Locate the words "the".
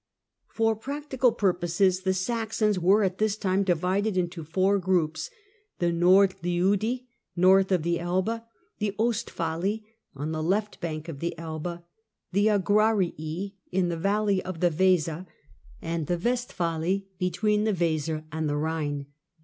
1.99-2.15, 5.77-5.91, 7.83-7.99, 8.79-8.95, 10.31-10.41, 11.19-11.37, 12.31-12.47, 13.89-13.95, 14.59-14.71, 16.07-16.17, 17.65-17.71, 18.49-18.57